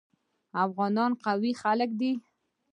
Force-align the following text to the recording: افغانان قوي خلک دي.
افغانان 0.65 1.11
قوي 1.25 1.51
خلک 1.61 1.89
دي. 1.99 2.11